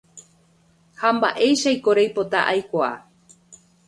Ha 1.01 1.11
mba'éichaiko 1.17 1.95
reipota 1.99 2.41
aikuaa 2.55 2.93